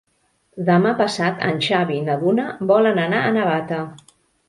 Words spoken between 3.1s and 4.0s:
a Navata.